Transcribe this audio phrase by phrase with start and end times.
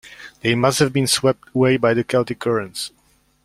[0.39, 2.89] They must have been swept away by the chaotic currents.